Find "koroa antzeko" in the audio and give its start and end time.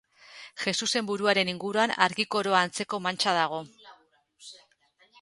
2.37-3.03